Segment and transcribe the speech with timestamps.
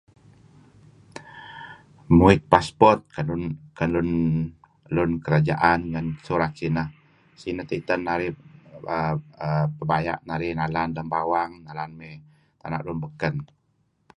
[2.09, 3.01] um muit passport
[3.77, 4.11] ken lun
[4.95, 6.87] lun kerajaan ngen surat sineh
[7.41, 8.33] sineh teh iten narih
[8.95, 9.17] um
[9.77, 12.15] pebaya narih nalan lun bawang nalan mey
[12.61, 13.35] tana lun beken